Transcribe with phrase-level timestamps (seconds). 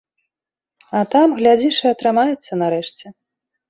[1.01, 3.19] А там, глядзіш, і атрымаецца, нарэшце.